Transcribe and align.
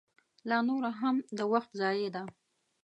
لا 0.49 0.57
نوره 0.67 0.91
هم 1.01 1.15
د 1.37 1.39
وخت 1.51 1.71
ضایع 1.81 2.09
ده. 2.15 2.23